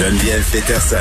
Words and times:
Geneviève 0.00 0.42
Peterson. 0.50 0.96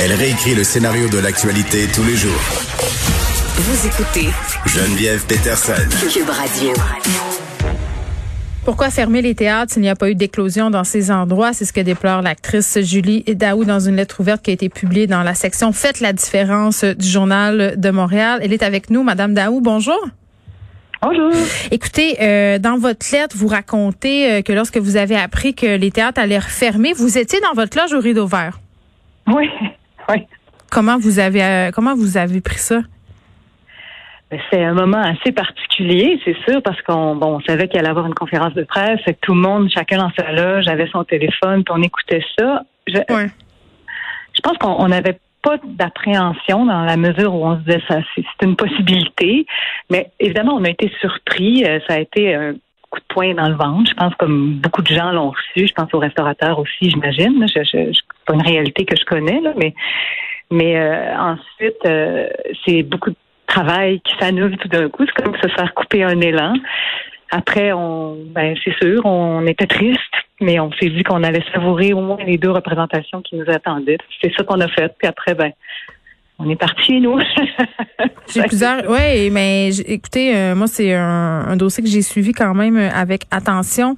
Elle 0.00 0.12
réécrit 0.14 0.54
le 0.54 0.64
scénario 0.64 1.10
de 1.10 1.18
l'actualité 1.18 1.86
tous 1.94 2.02
les 2.02 2.16
jours. 2.16 2.40
Vous 3.56 3.86
écoutez 3.86 4.30
Geneviève 4.64 5.22
Peterson. 5.26 5.74
Cube 6.10 6.30
Radio. 6.30 6.72
Pourquoi 8.64 8.88
fermer 8.88 9.20
les 9.20 9.34
théâtres 9.34 9.74
s'il 9.74 9.82
n'y 9.82 9.90
a 9.90 9.96
pas 9.96 10.08
eu 10.08 10.14
d'éclosion 10.14 10.70
dans 10.70 10.84
ces 10.84 11.10
endroits? 11.10 11.52
C'est 11.52 11.66
ce 11.66 11.74
que 11.74 11.82
déplore 11.82 12.22
l'actrice 12.22 12.78
Julie 12.80 13.22
Daou 13.24 13.66
dans 13.66 13.80
une 13.80 13.96
lettre 13.96 14.20
ouverte 14.20 14.40
qui 14.40 14.50
a 14.50 14.54
été 14.54 14.70
publiée 14.70 15.06
dans 15.06 15.22
la 15.22 15.34
section 15.34 15.72
Faites 15.72 16.00
la 16.00 16.14
différence 16.14 16.84
du 16.84 17.06
Journal 17.06 17.74
de 17.76 17.90
Montréal. 17.90 18.40
Elle 18.42 18.54
est 18.54 18.62
avec 18.62 18.88
nous, 18.88 19.02
Madame 19.02 19.34
Daou. 19.34 19.60
Bonjour. 19.60 20.00
Bonjour. 21.02 21.30
Écoutez, 21.70 22.16
euh, 22.20 22.58
dans 22.58 22.78
votre 22.78 23.06
lettre, 23.12 23.36
vous 23.36 23.48
racontez 23.48 24.30
euh, 24.30 24.42
que 24.42 24.52
lorsque 24.52 24.78
vous 24.78 24.96
avez 24.96 25.16
appris 25.16 25.54
que 25.54 25.76
les 25.76 25.90
théâtres 25.90 26.20
allaient 26.20 26.38
refermer, 26.38 26.92
vous 26.94 27.18
étiez 27.18 27.38
dans 27.40 27.52
votre 27.52 27.76
loge 27.78 27.92
au 27.92 28.00
rideau 28.00 28.26
vert. 28.26 28.58
Oui, 29.26 29.48
oui. 30.08 30.26
Comment 30.70 30.98
vous 30.98 31.18
avez 31.18 31.44
euh, 31.44 31.70
comment 31.72 31.94
vous 31.94 32.16
avez 32.16 32.40
pris 32.40 32.58
ça? 32.58 32.80
Ben, 34.30 34.40
c'est 34.50 34.64
un 34.64 34.74
moment 34.74 35.00
assez 35.00 35.30
particulier, 35.32 36.20
c'est 36.24 36.36
sûr, 36.48 36.60
parce 36.62 36.80
qu'on 36.82 37.14
bon, 37.14 37.36
on 37.36 37.40
savait 37.40 37.68
qu'il 37.68 37.78
allait 37.78 37.88
avoir 37.90 38.06
une 38.06 38.14
conférence 38.14 38.54
de 38.54 38.64
presse, 38.64 38.98
que 39.06 39.12
tout 39.20 39.34
le 39.34 39.40
monde, 39.40 39.70
chacun 39.72 39.98
dans 39.98 40.10
sa 40.18 40.32
loge, 40.32 40.66
avait 40.66 40.88
son 40.90 41.04
téléphone, 41.04 41.62
puis 41.62 41.74
on 41.76 41.82
écoutait 41.82 42.24
ça. 42.36 42.62
Je, 42.88 42.98
Ouais. 43.14 43.30
je 44.34 44.40
pense 44.42 44.58
qu'on 44.58 44.88
n'avait 44.88 45.18
pas 45.46 45.58
d'appréhension 45.62 46.66
dans 46.66 46.82
la 46.82 46.96
mesure 46.96 47.32
où 47.32 47.46
on 47.46 47.56
se 47.56 47.62
disait 47.62 47.82
ça, 47.88 48.00
c'est 48.14 48.24
une 48.42 48.56
possibilité. 48.56 49.46
Mais 49.90 50.10
évidemment, 50.18 50.54
on 50.54 50.64
a 50.64 50.70
été 50.70 50.90
surpris. 51.00 51.64
Euh, 51.64 51.78
Ça 51.88 51.94
a 51.94 52.00
été 52.00 52.34
un 52.34 52.54
coup 52.90 52.98
de 52.98 53.04
poing 53.08 53.34
dans 53.34 53.48
le 53.48 53.54
ventre. 53.54 53.88
Je 53.88 53.94
pense 53.94 54.14
comme 54.16 54.54
beaucoup 54.54 54.82
de 54.82 54.88
gens 54.88 55.12
l'ont 55.12 55.30
reçu. 55.30 55.68
Je 55.68 55.72
pense 55.72 55.92
aux 55.94 56.00
restaurateurs 56.00 56.58
aussi, 56.58 56.90
j'imagine. 56.90 57.46
c'est 57.48 57.92
pas 58.26 58.34
une 58.34 58.42
réalité 58.42 58.84
que 58.84 58.96
je 58.96 59.04
connais, 59.04 59.40
mais 59.56 59.72
mais 60.50 60.76
euh, 60.78 61.16
ensuite, 61.16 61.84
euh, 61.86 62.28
c'est 62.64 62.82
beaucoup 62.82 63.10
de 63.10 63.16
travail 63.46 64.00
qui 64.00 64.14
s'annule 64.18 64.56
tout 64.58 64.68
d'un 64.68 64.88
coup. 64.88 65.04
C'est 65.06 65.22
comme 65.22 65.34
se 65.36 65.48
faire 65.48 65.74
couper 65.74 66.04
un 66.04 66.20
élan. 66.20 66.54
Après, 67.30 67.72
on, 67.72 68.16
ben, 68.26 68.56
c'est 68.64 68.76
sûr, 68.80 69.04
on 69.04 69.44
était 69.46 69.66
triste, 69.66 70.00
mais 70.40 70.60
on 70.60 70.70
s'est 70.72 70.90
dit 70.90 71.02
qu'on 71.02 71.22
allait 71.22 71.44
savourer 71.54 71.92
au 71.92 72.00
moins 72.00 72.18
les 72.24 72.38
deux 72.38 72.50
représentations 72.50 73.22
qui 73.22 73.36
nous 73.36 73.48
attendaient. 73.48 73.98
C'est 74.22 74.32
ça 74.36 74.44
qu'on 74.44 74.60
a 74.60 74.68
fait. 74.68 74.92
Puis 74.98 75.08
après, 75.08 75.34
ben, 75.34 75.50
on 76.38 76.50
est 76.50 76.56
parti, 76.56 77.00
nous. 77.00 77.18
J'ai 78.34 78.42
plusieurs. 78.42 78.82
Oui, 78.90 79.30
mais 79.30 79.70
j- 79.72 79.82
écoutez, 79.86 80.36
euh, 80.36 80.54
moi, 80.54 80.66
c'est 80.66 80.92
un, 80.92 81.56
dossier 81.56 81.82
que 81.82 81.88
j'ai 81.88 82.02
suivi 82.02 82.32
quand 82.32 82.52
même 82.54 82.76
avec 82.76 83.22
attention, 83.30 83.96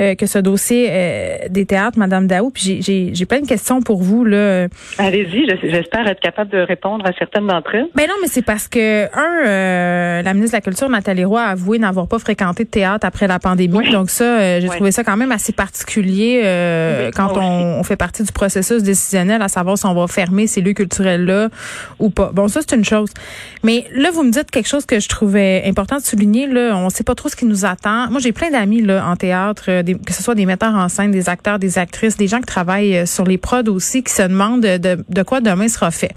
euh, 0.00 0.14
que 0.14 0.26
ce 0.26 0.38
dossier 0.38 0.88
euh, 0.90 1.36
des 1.50 1.66
théâtres, 1.66 1.98
Madame 1.98 2.26
Daou. 2.26 2.50
Puis 2.50 2.62
j'ai- 2.64 2.82
j'ai 2.82 3.10
j'ai 3.14 3.26
plein 3.26 3.40
de 3.40 3.46
questions 3.46 3.80
pour 3.82 4.02
vous. 4.02 4.24
là. 4.24 4.66
Allez-y, 4.98 5.46
je- 5.48 5.68
j'espère 5.70 6.06
être 6.06 6.20
capable 6.20 6.50
de 6.50 6.58
répondre 6.58 7.04
à 7.06 7.12
certaines 7.18 7.46
d'entre 7.46 7.74
elles. 7.74 7.86
Ben 7.94 8.06
non, 8.08 8.14
mais 8.22 8.28
c'est 8.28 8.42
parce 8.44 8.68
que, 8.68 9.04
un, 9.06 9.46
euh, 9.46 10.22
la 10.22 10.34
ministre 10.34 10.52
de 10.52 10.56
la 10.58 10.60
Culture, 10.62 10.88
Nathalie 10.88 11.24
Roy, 11.24 11.40
a 11.42 11.48
avoué 11.50 11.78
n'avoir 11.78 12.06
pas 12.08 12.18
fréquenté 12.18 12.64
de 12.64 12.68
théâtre 12.68 13.06
après 13.06 13.26
la 13.26 13.38
pandémie. 13.38 13.76
Oui. 13.78 13.90
Donc 13.92 14.10
ça, 14.10 14.24
euh, 14.24 14.60
j'ai 14.60 14.68
Oui. 14.68 14.74
trouvé 14.76 14.92
ça 14.92 15.04
quand 15.04 15.16
même 15.16 15.32
assez 15.32 15.52
particulier 15.52 16.42
euh, 16.44 17.06
Oui, 17.06 17.10
quand 17.14 17.32
moi 17.34 17.42
on, 17.44 17.80
on 17.80 17.82
fait 17.82 17.96
partie 17.96 18.22
du 18.22 18.32
processus 18.32 18.82
décisionnel, 18.82 19.42
à 19.42 19.48
savoir 19.48 19.78
si 19.78 19.86
on 19.86 19.94
va 19.94 20.06
fermer 20.06 20.46
ces 20.46 20.60
lieux 20.60 20.72
culturels-là 20.72 21.48
ou 21.98 22.10
pas. 22.10 22.30
Bon, 22.32 22.48
ça, 22.48 22.60
c'est 22.66 22.74
une 22.76 22.84
chose. 22.84 23.10
Mais 23.62 23.84
là, 23.94 24.10
vous 24.10 24.22
me 24.22 24.30
dites 24.30 24.50
quelque 24.50 24.68
chose 24.68 24.86
que 24.86 25.00
je 25.00 25.08
trouvais 25.08 25.62
important 25.66 25.96
de 25.96 26.02
souligner. 26.02 26.46
Là, 26.46 26.76
on 26.76 26.90
sait 26.90 27.04
pas 27.04 27.14
trop 27.14 27.28
ce 27.28 27.36
qui 27.36 27.44
nous 27.46 27.64
attend. 27.64 28.10
Moi, 28.10 28.20
j'ai 28.20 28.32
plein 28.32 28.50
d'amis 28.50 28.82
là 28.82 29.06
en 29.06 29.16
théâtre, 29.16 29.82
des- 29.84 29.94
que 29.94 30.12
ce 30.12 30.22
soit 30.22 30.34
des 30.34 30.46
metteurs 30.46 30.74
en 30.74 30.88
scène, 30.88 31.10
des 31.12 31.28
acteurs, 31.28 31.58
des 31.58 31.78
actrices, 31.78 32.16
des 32.16 32.26
gens 32.26 32.38
qui 32.40 32.46
travaillent 32.46 32.96
euh, 32.98 33.06
sur 33.06 33.24
les 33.24 33.38
prods 33.38 33.62
aussi, 33.68 34.02
qui 34.02 34.12
se 34.12 34.22
demandent 34.22 34.62
de, 34.62 35.22
quoi 35.22 35.40
demain 35.40 35.68
sera 35.68 35.90
fait. 35.90 36.12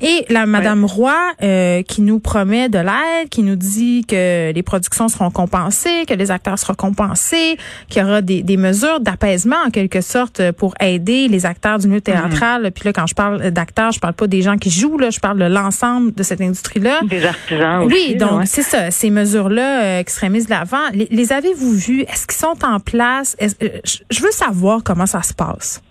Et 0.00 0.24
la 0.28 0.46
Madame 0.46 0.84
Roy, 0.84 1.12
euh, 1.42 1.82
qui 1.82 2.02
nous 2.02 2.20
promet 2.20 2.68
de 2.68 2.78
l'aide, 2.78 3.28
qui 3.30 3.42
nous 3.42 3.56
dit 3.56 4.04
que 4.06 4.52
les 4.52 4.62
productions 4.62 5.08
seront 5.08 5.30
compensées, 5.30 6.04
que 6.06 6.14
les 6.14 6.30
acteurs 6.30 6.58
seront 6.58 6.74
compensés, 6.74 7.56
qu'il 7.88 8.02
y 8.02 8.04
aura 8.04 8.20
des, 8.22 8.42
des 8.42 8.56
mesures 8.56 9.00
d'apaisement 9.00 9.56
en 9.66 9.70
quelque 9.70 10.00
sorte 10.00 10.52
pour 10.52 10.74
aider 10.80 11.26
les 11.28 11.46
acteurs 11.46 11.78
du 11.78 11.88
milieu 11.88 12.00
théâtral. 12.00 12.70
Puis 12.72 12.84
là, 12.84 12.92
quand 12.92 13.06
je 13.06 13.14
parle 13.14 13.50
d'acteurs, 13.50 13.90
je 13.92 13.98
parle 13.98 14.14
pas 14.14 14.26
des 14.26 14.42
gens 14.42 14.56
qui 14.56 14.70
jouent, 14.70 14.98
là, 14.98 15.10
je 15.10 15.18
parle 15.18 15.38
de 15.38 15.46
l'ensemble 15.46 16.14
de 16.14 16.22
cette 16.22 16.40
industrie-là. 16.40 17.00
Des 17.08 17.24
artisans 17.24 17.82
aussi. 17.84 17.94
Oui, 17.94 18.16
donc 18.16 18.40
ouais. 18.40 18.46
c'est 18.46 18.62
ça, 18.62 18.90
ces 18.90 19.10
mesures-là 19.10 19.82
euh, 19.82 20.02
qui 20.04 20.12
seraient 20.12 20.30
mises 20.30 20.44
de 20.46 20.50
l'avant. 20.50 20.76
Les, 20.92 21.08
les 21.10 21.32
avez-vous 21.32 21.72
vues? 21.72 22.02
Est-ce 22.02 22.26
qu'ils 22.26 22.38
sont 22.38 22.56
en 22.64 22.78
place? 22.78 22.97
Euh, 23.00 23.68
je- 23.84 24.22
veux 24.22 24.30
savoir 24.30 24.80
comment 24.84 25.06
ça 25.06 25.22
se 25.22 25.34
passe. 25.34 25.82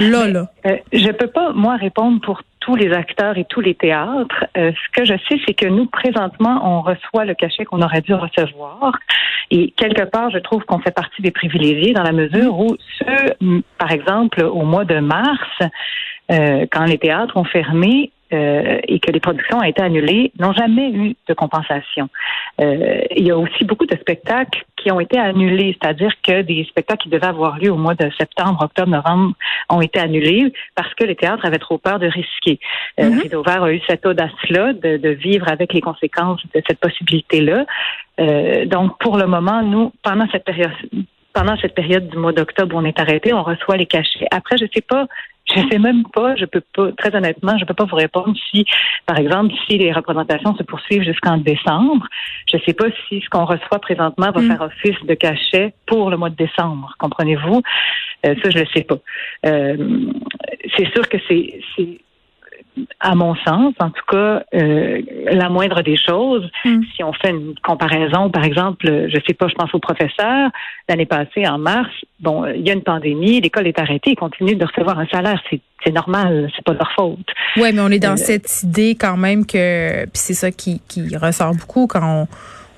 Là, 0.00 0.26
là. 0.28 0.46
Euh, 0.66 0.76
je 0.92 1.10
peux 1.12 1.26
pas, 1.28 1.52
moi, 1.52 1.76
répondre 1.76 2.20
pour 2.20 2.42
tous 2.60 2.74
les 2.74 2.92
acteurs 2.92 3.38
et 3.38 3.44
tous 3.44 3.60
les 3.60 3.74
théâtres. 3.74 4.44
Euh, 4.56 4.72
ce 4.72 5.00
que 5.00 5.04
je 5.06 5.14
sais, 5.28 5.38
c'est 5.46 5.54
que 5.54 5.66
nous, 5.66 5.86
présentement, 5.86 6.60
on 6.64 6.80
reçoit 6.82 7.24
le 7.24 7.34
cachet 7.34 7.64
qu'on 7.64 7.80
aurait 7.82 8.00
dû 8.00 8.12
recevoir. 8.14 8.92
Et 9.50 9.70
quelque 9.76 10.02
part, 10.02 10.30
je 10.30 10.38
trouve 10.38 10.64
qu'on 10.64 10.80
fait 10.80 10.90
partie 10.94 11.22
des 11.22 11.30
privilégiés 11.30 11.92
dans 11.92 12.02
la 12.02 12.12
mesure 12.12 12.58
où 12.58 12.76
ceux, 12.98 13.60
par 13.78 13.92
exemple, 13.92 14.42
au 14.42 14.62
mois 14.62 14.84
de 14.84 14.98
mars, 14.98 15.48
euh, 16.32 16.66
quand 16.72 16.84
les 16.86 16.98
théâtres 16.98 17.36
ont 17.36 17.44
fermé, 17.44 18.10
euh, 18.32 18.80
et 18.88 18.98
que 18.98 19.12
les 19.12 19.20
productions 19.20 19.58
ont 19.58 19.62
été 19.62 19.82
annulées, 19.82 20.32
n'ont 20.38 20.52
jamais 20.52 20.90
eu 20.90 21.16
de 21.28 21.34
compensation. 21.34 22.08
Euh, 22.60 23.02
il 23.14 23.26
y 23.26 23.30
a 23.30 23.38
aussi 23.38 23.64
beaucoup 23.64 23.86
de 23.86 23.96
spectacles 23.96 24.64
qui 24.76 24.90
ont 24.90 25.00
été 25.00 25.18
annulés, 25.18 25.76
c'est-à-dire 25.80 26.12
que 26.22 26.42
des 26.42 26.64
spectacles 26.64 27.04
qui 27.04 27.08
devaient 27.08 27.26
avoir 27.26 27.58
lieu 27.58 27.70
au 27.70 27.76
mois 27.76 27.94
de 27.94 28.10
septembre, 28.18 28.62
octobre, 28.62 28.90
novembre 28.90 29.34
ont 29.68 29.80
été 29.80 29.98
annulés 29.98 30.52
parce 30.74 30.92
que 30.94 31.04
les 31.04 31.16
théâtres 31.16 31.44
avaient 31.44 31.58
trop 31.58 31.78
peur 31.78 31.98
de 31.98 32.06
risquer. 32.06 32.58
Euh. 33.00 33.10
Rideau 33.22 33.42
Vert 33.42 33.62
a 33.62 33.72
eu 33.72 33.80
cette 33.88 34.06
audace-là 34.06 34.72
de, 34.72 34.96
de 34.96 35.08
vivre 35.10 35.48
avec 35.48 35.72
les 35.72 35.80
conséquences 35.80 36.42
de 36.54 36.62
cette 36.66 36.80
possibilité-là. 36.80 37.64
Euh, 38.20 38.64
donc, 38.66 38.98
pour 38.98 39.18
le 39.18 39.26
moment, 39.26 39.62
nous, 39.62 39.92
pendant 40.02 40.26
cette 40.30 40.44
période, 40.44 40.72
pendant 41.32 41.56
cette 41.58 41.74
période 41.74 42.08
du 42.08 42.16
mois 42.16 42.32
d'octobre 42.32 42.74
on 42.76 42.84
est 42.84 42.98
arrêté, 42.98 43.32
on 43.34 43.42
reçoit 43.42 43.76
les 43.76 43.86
cachets. 43.86 44.26
Après, 44.30 44.56
je 44.56 44.64
sais 44.74 44.80
pas, 44.80 45.06
je 45.54 45.60
sais 45.70 45.78
même 45.78 46.02
pas, 46.12 46.34
je 46.36 46.44
peux 46.44 46.62
pas, 46.74 46.90
très 46.92 47.14
honnêtement, 47.14 47.56
je 47.58 47.64
peux 47.64 47.74
pas 47.74 47.84
vous 47.84 47.96
répondre 47.96 48.34
si, 48.50 48.64
par 49.06 49.18
exemple, 49.18 49.54
si 49.66 49.78
les 49.78 49.92
représentations 49.92 50.54
se 50.56 50.62
poursuivent 50.62 51.02
jusqu'en 51.02 51.36
décembre. 51.38 52.06
Je 52.52 52.58
sais 52.66 52.72
pas 52.72 52.86
si 53.08 53.20
ce 53.20 53.28
qu'on 53.30 53.44
reçoit 53.44 53.78
présentement 53.78 54.30
va 54.32 54.40
Mm. 54.40 54.48
faire 54.48 54.62
office 54.62 55.04
de 55.04 55.14
cachet 55.14 55.72
pour 55.86 56.10
le 56.10 56.16
mois 56.16 56.30
de 56.30 56.36
décembre. 56.36 56.94
Comprenez-vous? 56.98 57.62
Euh, 58.26 58.34
ça, 58.42 58.50
je 58.50 58.58
le 58.58 58.66
sais 58.74 58.82
pas. 58.82 58.98
Euh, 59.46 59.76
c'est 60.76 60.90
sûr 60.92 61.08
que 61.08 61.18
c'est, 61.28 61.60
c'est, 61.76 62.00
à 63.00 63.14
mon 63.14 63.34
sens, 63.36 63.74
en 63.78 63.90
tout 63.90 64.04
cas, 64.10 64.42
euh, 64.54 65.00
la 65.30 65.48
moindre 65.48 65.82
des 65.82 65.96
choses. 65.96 66.48
Mm. 66.64 66.80
Si 66.94 67.04
on 67.04 67.12
fait 67.12 67.30
une 67.30 67.54
comparaison, 67.62 68.30
par 68.30 68.44
exemple, 68.44 68.86
je 69.08 69.18
sais 69.26 69.34
pas, 69.34 69.48
je 69.48 69.54
pense 69.54 69.74
au 69.74 69.78
professeur, 69.78 70.50
l'année 70.88 71.06
passée, 71.06 71.46
en 71.46 71.58
mars, 71.58 71.90
bon, 72.20 72.44
euh, 72.44 72.54
il 72.54 72.66
y 72.66 72.70
a 72.70 72.74
une 72.74 72.82
pandémie, 72.82 73.40
l'école 73.40 73.66
est 73.66 73.78
arrêtée, 73.78 74.10
ils 74.10 74.16
continuent 74.16 74.56
de 74.58 74.66
recevoir 74.66 74.98
un 74.98 75.06
salaire, 75.06 75.40
c'est, 75.48 75.60
c'est 75.84 75.92
normal, 75.92 76.50
c'est 76.54 76.64
pas 76.64 76.74
leur 76.74 76.90
faute. 76.92 77.28
Oui, 77.56 77.70
mais 77.72 77.80
on 77.80 77.88
est 77.88 77.98
dans 77.98 78.12
Euh, 78.12 78.16
cette 78.16 78.62
idée 78.62 78.96
quand 78.98 79.16
même 79.16 79.46
que, 79.46 80.04
puis 80.04 80.10
c'est 80.14 80.34
ça 80.34 80.50
qui, 80.50 80.80
qui 80.88 81.16
ressort 81.16 81.54
beaucoup 81.54 81.86
quand 81.86 82.26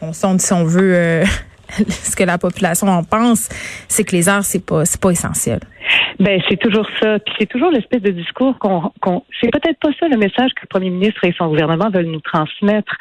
on, 0.02 0.08
on 0.08 0.12
sonde 0.12 0.40
si 0.40 0.52
on 0.52 0.64
veut 0.64 0.94
euh, 0.94 1.24
ce 1.88 2.16
que 2.16 2.24
la 2.24 2.38
population 2.38 2.88
en 2.88 3.04
pense, 3.04 3.48
c'est 3.88 4.04
que 4.04 4.12
les 4.12 4.28
arts 4.28 4.44
c'est 4.44 4.64
pas 4.64 4.84
c'est 4.84 5.00
pas 5.00 5.10
essentiel. 5.10 5.60
Ben 6.18 6.40
c'est 6.48 6.56
toujours 6.56 6.86
ça. 7.00 7.18
Puis 7.18 7.34
c'est 7.38 7.46
toujours 7.46 7.70
l'espèce 7.70 8.02
de 8.02 8.10
discours 8.10 8.58
qu'on, 8.58 8.92
qu'on 9.00 9.22
c'est 9.40 9.50
peut-être 9.50 9.78
pas 9.78 9.90
ça 9.98 10.08
le 10.08 10.16
message 10.16 10.50
que 10.54 10.62
le 10.62 10.68
premier 10.68 10.90
ministre 10.90 11.24
et 11.24 11.34
son 11.36 11.48
gouvernement 11.48 11.90
veulent 11.90 12.06
nous 12.06 12.20
transmettre, 12.20 12.94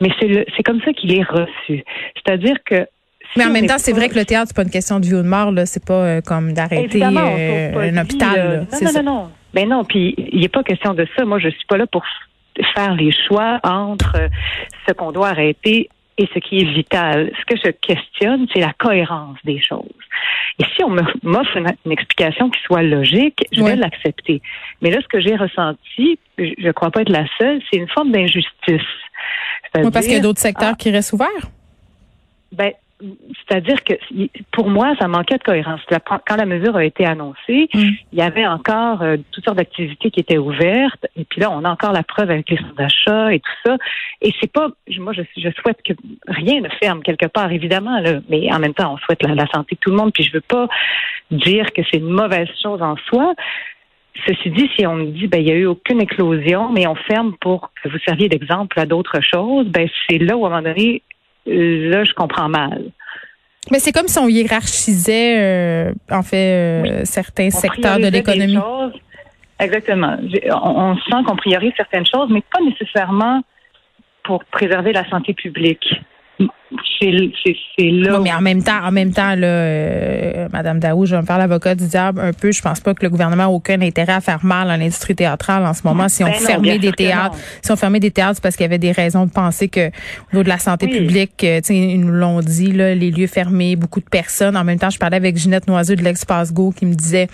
mais 0.00 0.10
c'est 0.18 0.28
le, 0.28 0.44
c'est 0.56 0.62
comme 0.62 0.80
ça 0.82 0.92
qu'il 0.92 1.16
est 1.16 1.22
reçu. 1.22 1.84
C'est-à-dire 2.16 2.56
que 2.64 2.86
si 3.32 3.38
Mais 3.38 3.44
en 3.44 3.50
même 3.50 3.66
temps, 3.66 3.78
c'est 3.78 3.92
vrai 3.92 4.08
que 4.08 4.18
le 4.18 4.24
théâtre 4.24 4.48
c'est 4.48 4.56
pas 4.56 4.64
une 4.64 4.70
question 4.70 4.98
de 4.98 5.06
vie 5.06 5.14
ou 5.14 5.22
de 5.22 5.28
mort 5.28 5.52
là, 5.52 5.66
c'est 5.66 5.84
pas 5.84 5.94
euh, 5.94 6.20
comme 6.20 6.52
d'arrêter 6.52 7.02
euh, 7.02 7.92
un 7.92 7.96
hôpital. 7.98 8.66
vie. 8.72 8.84
Non, 8.84 8.92
non, 8.92 9.02
non, 9.02 9.12
non. 9.12 9.30
Ben 9.54 9.68
non, 9.68 9.84
puis 9.84 10.14
il 10.16 10.40
n'est 10.40 10.48
pas 10.48 10.62
question 10.62 10.94
de 10.94 11.06
ça. 11.16 11.24
Moi, 11.24 11.38
je 11.38 11.48
suis 11.48 11.66
pas 11.68 11.76
là 11.76 11.86
pour 11.86 12.04
faire 12.74 12.94
les 12.94 13.12
choix 13.28 13.60
entre 13.62 14.16
ce 14.86 14.92
qu'on 14.92 15.12
doit 15.12 15.28
arrêter 15.28 15.88
et 16.20 16.28
ce 16.34 16.38
qui 16.38 16.60
est 16.60 16.70
vital. 16.70 17.32
Ce 17.40 17.44
que 17.46 17.58
je 17.64 17.70
questionne, 17.70 18.46
c'est 18.52 18.60
la 18.60 18.74
cohérence 18.74 19.38
des 19.44 19.58
choses. 19.58 19.88
Et 20.58 20.64
si 20.76 20.84
on 20.84 20.90
m'offre 20.90 21.56
une, 21.56 21.72
une 21.86 21.92
explication 21.92 22.50
qui 22.50 22.60
soit 22.60 22.82
logique, 22.82 23.42
je 23.52 23.62
vais 23.62 23.74
l'accepter. 23.74 24.42
Mais 24.82 24.90
là, 24.90 25.00
ce 25.00 25.08
que 25.08 25.18
j'ai 25.18 25.34
ressenti, 25.34 26.18
je 26.36 26.66
ne 26.66 26.72
crois 26.72 26.90
pas 26.90 27.00
être 27.00 27.08
la 27.08 27.24
seule, 27.38 27.62
c'est 27.70 27.78
une 27.78 27.88
forme 27.88 28.12
d'injustice. 28.12 28.82
Oui, 29.74 29.90
parce 29.90 30.04
qu'il 30.04 30.14
y 30.14 30.18
a 30.18 30.20
d'autres 30.20 30.40
secteurs 30.40 30.76
qui 30.76 30.90
restent 30.90 31.14
ouverts? 31.14 31.48
ben, 32.52 32.72
c'est-à-dire 33.00 33.82
que 33.84 33.94
pour 34.52 34.68
moi, 34.68 34.94
ça 34.98 35.08
manquait 35.08 35.38
de 35.38 35.42
cohérence. 35.42 35.80
Quand 36.06 36.36
la 36.36 36.46
mesure 36.46 36.76
a 36.76 36.84
été 36.84 37.04
annoncée, 37.06 37.68
mm. 37.72 37.88
il 38.12 38.18
y 38.18 38.22
avait 38.22 38.46
encore 38.46 39.02
euh, 39.02 39.16
toutes 39.32 39.44
sortes 39.44 39.56
d'activités 39.56 40.10
qui 40.10 40.20
étaient 40.20 40.38
ouvertes. 40.38 41.06
Et 41.16 41.24
puis 41.24 41.40
là, 41.40 41.50
on 41.50 41.64
a 41.64 41.70
encore 41.70 41.92
la 41.92 42.02
preuve 42.02 42.30
avec 42.30 42.48
les 42.50 42.56
centres 42.56 42.74
d'achat 42.74 43.32
et 43.32 43.40
tout 43.40 43.50
ça. 43.64 43.76
Et 44.20 44.32
c'est 44.40 44.52
pas, 44.52 44.68
moi, 44.98 45.12
je, 45.12 45.22
je, 45.36 45.48
souhaite 45.60 45.82
que 45.82 45.94
rien 46.28 46.60
ne 46.60 46.68
ferme 46.82 47.02
quelque 47.02 47.26
part, 47.26 47.50
évidemment, 47.52 48.00
là, 48.00 48.20
mais 48.28 48.52
en 48.52 48.58
même 48.58 48.74
temps, 48.74 48.94
on 48.94 48.98
souhaite 48.98 49.22
la, 49.22 49.46
santé 49.46 49.76
de 49.76 49.80
tout 49.80 49.90
le 49.90 49.96
monde. 49.96 50.12
Puis 50.12 50.24
je 50.24 50.32
veux 50.32 50.42
pas 50.42 50.68
dire 51.30 51.72
que 51.72 51.82
c'est 51.90 51.98
une 51.98 52.10
mauvaise 52.10 52.48
chose 52.62 52.82
en 52.82 52.96
soi. 53.08 53.34
Ceci 54.26 54.50
dit, 54.50 54.68
si 54.76 54.86
on 54.86 54.96
me 54.96 55.06
dit 55.06 55.28
ben 55.28 55.40
il 55.40 55.46
n'y 55.46 55.52
a 55.52 55.54
eu 55.54 55.66
aucune 55.66 56.00
éclosion, 56.02 56.70
mais 56.70 56.86
on 56.86 56.94
ferme 56.94 57.34
pour 57.40 57.70
que 57.82 57.88
vous 57.88 57.98
serviez 58.04 58.28
d'exemple 58.28 58.78
à 58.78 58.84
d'autres 58.84 59.20
choses, 59.22 59.66
ben 59.68 59.88
c'est 60.08 60.18
là 60.18 60.36
où 60.36 60.44
à 60.44 60.48
un 60.48 60.50
moment 60.50 60.62
donné, 60.62 61.02
là 61.50 62.04
je 62.04 62.12
comprends 62.12 62.48
mal. 62.48 62.90
Mais 63.70 63.78
c'est 63.78 63.92
comme 63.92 64.08
si 64.08 64.18
on 64.18 64.28
hiérarchisait, 64.28 65.38
euh, 65.38 65.92
en 66.10 66.22
fait, 66.22 66.36
euh, 66.36 67.04
certains 67.04 67.50
secteurs 67.50 67.98
de 67.98 68.08
l'économie. 68.08 68.58
Exactement. 69.58 70.16
On, 70.50 70.96
sent 70.96 71.22
qu'on 71.26 71.36
priorise 71.36 71.72
certaines 71.76 72.06
choses, 72.06 72.30
mais 72.30 72.42
pas 72.52 72.60
nécessairement 72.64 73.42
pour 74.24 74.44
préserver 74.46 74.92
la 74.92 75.08
santé 75.10 75.34
publique 75.34 75.99
c'est 77.00 77.90
là. 77.90 78.18
mais 78.20 78.32
en 78.32 78.40
même 78.40 78.62
temps, 78.62 78.82
en 78.82 78.92
même 78.92 79.12
temps, 79.12 79.34
là, 79.34 79.46
euh, 79.46 80.48
Madame 80.52 80.78
Daou, 80.78 81.06
je 81.06 81.14
vais 81.14 81.22
me 81.22 81.26
faire 81.26 81.38
l'avocat 81.38 81.74
du 81.74 81.86
diable 81.86 82.20
un 82.20 82.32
peu. 82.32 82.52
Je 82.52 82.60
pense 82.60 82.80
pas 82.80 82.94
que 82.94 83.02
le 83.02 83.08
gouvernement 83.10 83.44
a 83.44 83.48
aucun 83.48 83.80
intérêt 83.80 84.12
à 84.12 84.20
faire 84.20 84.44
mal 84.44 84.70
à 84.70 84.76
l'industrie 84.76 85.14
théâtrale 85.14 85.64
en 85.64 85.74
ce 85.74 85.82
moment. 85.84 86.08
Si 86.08 86.22
on 86.22 86.26
ben 86.26 86.34
fermait 86.34 86.78
des 86.78 86.92
théâtres, 86.92 87.36
si 87.62 87.70
on 87.72 87.76
fermait 87.76 88.00
des 88.00 88.10
théâtres, 88.10 88.36
c'est 88.36 88.42
parce 88.42 88.56
qu'il 88.56 88.64
y 88.64 88.66
avait 88.66 88.78
des 88.78 88.92
raisons 88.92 89.26
de 89.26 89.30
penser 89.30 89.68
que 89.68 89.88
au 89.88 90.32
niveau 90.32 90.42
de 90.42 90.48
la 90.48 90.58
santé 90.58 90.88
publique, 90.88 91.42
euh, 91.44 91.60
ils 91.70 92.00
nous 92.00 92.12
l'ont 92.12 92.40
dit, 92.40 92.72
là, 92.72 92.94
les 92.94 93.10
lieux 93.10 93.26
fermés, 93.26 93.76
beaucoup 93.76 94.00
de 94.00 94.08
personnes. 94.08 94.56
En 94.56 94.64
même 94.64 94.78
temps, 94.78 94.90
je 94.90 94.98
parlais 94.98 95.16
avec 95.16 95.36
Ginette 95.36 95.68
Noiseux 95.68 95.96
de 95.96 96.02
l'Espace 96.02 96.52
Go 96.52 96.72
qui 96.76 96.86
me 96.86 96.94
disait 96.94 97.28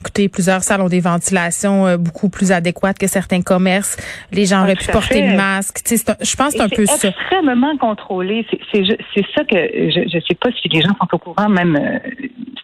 Écoutez, 0.00 0.30
plusieurs 0.30 0.62
salles 0.62 0.80
ont 0.80 0.88
des 0.88 1.00
ventilations 1.00 1.86
euh, 1.86 1.96
beaucoup 1.98 2.30
plus 2.30 2.52
adéquates 2.52 2.98
que 2.98 3.06
certains 3.06 3.42
commerces. 3.42 3.98
Les 4.32 4.46
gens 4.46 4.60
ah, 4.60 4.62
auraient 4.62 4.76
pu 4.76 4.90
porter 4.90 5.28
le 5.28 5.36
masque. 5.36 5.80
je 5.86 6.36
pense 6.36 6.52
que 6.52 6.58
c'est 6.58 6.62
un 6.62 6.68
peu 6.70 6.86
ça. 6.86 7.08
extrêmement 7.08 7.76
contrôlé. 7.76 8.46
C'est 8.72 9.26
ça 9.34 9.44
que 9.44 9.56
je 9.56 10.16
ne 10.16 10.20
sais 10.22 10.34
pas 10.34 10.50
si 10.52 10.68
les 10.68 10.80
gens 10.80 10.96
sont 10.98 11.08
au 11.12 11.18
courant 11.18 11.50
même. 11.50 11.76
Euh, 11.76 11.98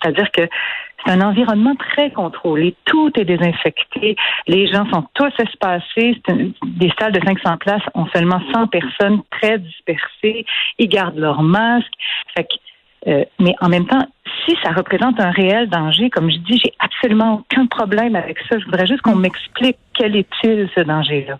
c'est-à-dire 0.00 0.30
que 0.32 0.42
c'est 1.04 1.12
un 1.12 1.20
environnement 1.20 1.74
très 1.76 2.10
contrôlé. 2.10 2.74
Tout 2.86 3.12
est 3.16 3.24
désinfecté. 3.24 4.16
Les 4.46 4.66
gens 4.68 4.88
sont 4.90 5.04
tous 5.12 5.32
espacés. 5.38 6.20
des 6.64 6.92
salles 6.98 7.12
de 7.12 7.20
500 7.22 7.58
places 7.58 7.82
ont 7.94 8.06
seulement 8.14 8.40
100 8.54 8.68
personnes 8.68 9.20
très 9.30 9.58
dispersées. 9.58 10.46
Ils 10.78 10.88
gardent 10.88 11.18
leur 11.18 11.42
masque. 11.42 11.92
Fait 12.34 12.44
que 12.44 12.54
euh, 13.06 13.24
mais 13.38 13.54
en 13.60 13.68
même 13.68 13.86
temps, 13.86 14.06
si 14.44 14.56
ça 14.62 14.70
représente 14.70 15.20
un 15.20 15.30
réel 15.30 15.68
danger, 15.68 16.10
comme 16.10 16.30
je 16.30 16.38
dis, 16.38 16.60
j'ai 16.62 16.72
absolument 16.78 17.34
aucun 17.40 17.66
problème 17.66 18.16
avec 18.16 18.38
ça. 18.48 18.58
Je 18.58 18.64
voudrais 18.64 18.86
juste 18.86 19.02
qu'on 19.02 19.14
m'explique 19.14 19.78
quel 19.94 20.16
est-il 20.16 20.68
ce 20.74 20.80
danger-là. 20.80 21.38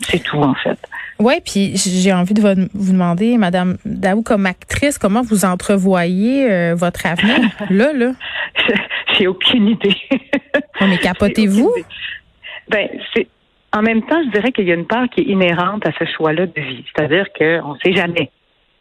C'est 0.00 0.22
tout, 0.22 0.38
en 0.38 0.54
fait. 0.54 0.78
Oui, 1.18 1.34
puis 1.44 1.76
j'ai 1.76 2.12
envie 2.12 2.32
de 2.32 2.40
vous 2.72 2.92
demander, 2.92 3.36
Madame 3.36 3.76
Daou, 3.84 4.22
comme 4.22 4.46
actrice, 4.46 4.98
comment 4.98 5.20
vous 5.22 5.44
entrevoyez 5.44 6.50
euh, 6.50 6.74
votre 6.74 7.04
avenir? 7.06 7.50
Là, 7.70 7.92
là? 7.92 8.12
j'ai 9.18 9.26
aucune 9.26 9.68
idée. 9.68 9.96
mais 10.80 10.98
capotez-vous? 10.98 11.74
Ben, 12.68 12.88
c'est 13.14 13.28
en 13.72 13.82
même 13.82 14.02
temps, 14.02 14.20
je 14.24 14.30
dirais 14.30 14.52
qu'il 14.52 14.66
y 14.66 14.72
a 14.72 14.74
une 14.74 14.86
part 14.86 15.08
qui 15.10 15.20
est 15.20 15.24
inhérente 15.24 15.86
à 15.86 15.92
ce 15.98 16.04
choix-là 16.16 16.46
de 16.46 16.60
vie. 16.60 16.84
C'est-à-dire 16.94 17.26
qu'on 17.36 17.74
ne 17.74 17.78
sait 17.84 17.92
jamais 17.92 18.30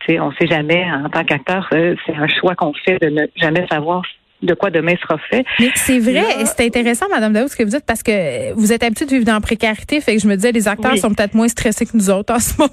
on 0.08 0.30
ne 0.30 0.36
sait 0.36 0.48
jamais, 0.48 0.86
en 0.92 1.10
tant 1.10 1.24
qu'acteur, 1.24 1.68
euh, 1.74 1.96
c'est 2.06 2.16
un 2.16 2.28
choix 2.28 2.56
qu'on 2.56 2.74
fait 2.74 3.00
de 3.02 3.10
ne 3.10 3.26
jamais 3.36 3.66
savoir 3.70 4.04
de 4.42 4.54
quoi 4.54 4.70
demain 4.70 4.96
sera 5.02 5.18
fait. 5.30 5.46
Mais 5.60 5.70
c'est 5.76 6.00
vrai, 6.00 6.24
c'est 6.46 6.66
intéressant, 6.66 7.08
Madame 7.10 7.34
Daoud, 7.34 7.50
ce 7.50 7.58
que 7.58 7.64
vous 7.64 7.72
dites, 7.72 7.86
parce 7.86 8.04
que 8.04 8.54
vous 8.54 8.72
êtes 8.72 8.84
habituée 8.84 9.06
de 9.06 9.12
vivre 9.12 9.26
dans 9.26 9.34
la 9.34 9.42
précarité, 9.42 10.00
fait 10.00 10.16
que 10.16 10.22
je 10.22 10.28
me 10.28 10.36
disais, 10.36 10.52
les 10.52 10.68
acteurs 10.68 10.98
sont 10.98 11.14
peut-être 11.14 11.34
moins 11.34 11.50
stressés 11.50 11.86
que 11.86 11.96
nous 11.96 12.10
autres 12.10 12.34
en 12.34 12.40
ce 12.40 12.58
moment. 12.58 12.72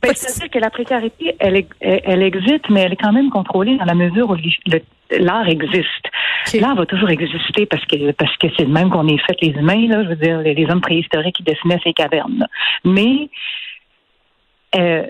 Ben, 0.00 0.12
c'est-à-dire 0.14 0.50
que 0.50 0.58
la 0.60 0.70
précarité, 0.70 1.34
elle, 1.40 1.64
elle, 1.80 2.22
existe, 2.22 2.70
mais 2.70 2.82
elle 2.82 2.92
est 2.92 2.96
quand 3.02 3.12
même 3.12 3.30
contrôlée 3.30 3.76
dans 3.78 3.84
la 3.84 3.94
mesure 3.94 4.30
où 4.30 4.36
l'art 5.10 5.48
existe. 5.48 6.06
L'art 6.54 6.76
va 6.76 6.86
toujours 6.86 7.10
exister 7.10 7.66
parce 7.66 7.84
que 7.84 8.12
parce 8.12 8.36
que 8.36 8.46
c'est 8.56 8.64
le 8.64 8.72
même 8.72 8.90
qu'on 8.90 9.08
est 9.08 9.18
fait 9.26 9.36
les 9.42 9.50
humains, 9.50 9.88
là, 9.88 10.04
je 10.04 10.10
veux 10.10 10.16
dire, 10.16 10.38
les, 10.38 10.66
hommes 10.70 10.80
préhistoriques 10.80 11.36
qui 11.36 11.42
dessinaient 11.42 11.80
ces 11.82 11.92
cavernes. 11.92 12.46
Mais 12.84 13.28
euh, 14.76 15.02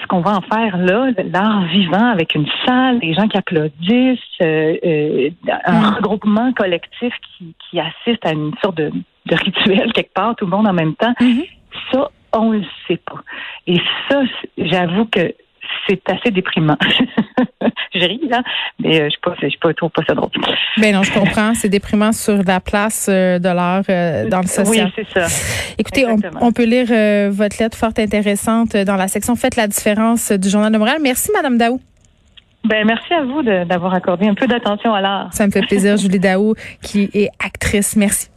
ce 0.00 0.06
qu'on 0.06 0.20
va 0.20 0.36
en 0.36 0.40
faire 0.42 0.76
là, 0.76 1.10
l'art 1.32 1.64
vivant 1.66 2.10
avec 2.10 2.34
une 2.34 2.46
salle, 2.64 3.00
des 3.00 3.14
gens 3.14 3.28
qui 3.28 3.36
applaudissent, 3.36 4.18
euh, 4.42 4.76
euh, 4.84 5.30
un 5.64 5.80
mm. 5.80 5.94
regroupement 5.96 6.52
collectif 6.52 7.12
qui, 7.38 7.54
qui, 7.70 7.80
assiste 7.80 8.24
à 8.24 8.32
une 8.32 8.52
sorte 8.62 8.76
de, 8.76 8.90
de, 9.26 9.34
rituel 9.34 9.92
quelque 9.92 10.12
part, 10.12 10.36
tout 10.36 10.44
le 10.44 10.50
monde 10.50 10.68
en 10.68 10.72
même 10.72 10.94
temps, 10.94 11.14
mm-hmm. 11.20 11.48
ça, 11.92 12.10
on 12.32 12.52
le 12.52 12.62
sait 12.86 12.98
pas. 12.98 13.22
Et 13.66 13.80
ça, 14.08 14.22
j'avoue 14.58 15.06
que 15.06 15.34
c'est 15.88 16.02
assez 16.10 16.30
déprimant. 16.30 16.76
je 17.94 18.06
ris, 18.06 18.20
là, 18.28 18.42
mais 18.78 19.00
euh, 19.00 19.08
je 19.10 19.16
ne 19.16 19.34
pas, 19.34 19.68
pas, 19.68 19.74
trop 19.74 19.88
pas 19.88 20.02
ça 20.06 20.14
drôle. 20.14 20.30
Ben 20.78 20.94
non, 20.94 21.02
je 21.02 21.12
comprends. 21.12 21.54
C'est 21.54 21.68
déprimant 21.68 22.12
sur 22.12 22.42
la 22.42 22.60
place 22.60 23.08
euh, 23.10 23.38
de 23.38 23.48
l'art 23.48 23.82
euh, 23.88 24.28
dans 24.28 24.40
le 24.40 24.46
social. 24.46 24.92
Oui, 24.96 25.04
c'est 25.12 25.20
ça. 25.20 25.26
Écoutez, 25.78 26.06
on, 26.40 26.52
peut 26.52 26.64
lire 26.64 26.86
votre 27.30 27.56
lettre 27.60 27.76
fort 27.76 27.92
intéressante 27.98 28.76
dans 28.76 28.96
la 28.96 29.08
section 29.08 29.36
Faites 29.36 29.56
la 29.56 29.66
différence 29.66 30.32
du 30.32 30.48
Journal 30.48 30.72
de 30.72 30.78
Montréal. 30.78 30.98
Merci, 31.02 31.30
Madame 31.34 31.58
Daou. 31.58 31.80
Ben, 32.64 32.84
merci 32.84 33.12
à 33.12 33.22
vous 33.22 33.42
d'avoir 33.42 33.94
accordé 33.94 34.26
un 34.26 34.34
peu 34.34 34.46
d'attention 34.46 34.92
à 34.92 35.00
l'art. 35.00 35.28
Ça 35.32 35.46
me 35.46 35.52
fait 35.52 35.60
plaisir, 35.60 35.96
Julie 35.96 36.18
Daou, 36.18 36.54
qui 36.82 37.10
est 37.14 37.30
actrice. 37.38 37.94
Merci. 37.96 38.28